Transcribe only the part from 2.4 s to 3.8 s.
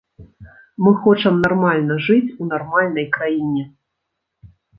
у нармальнай краіне.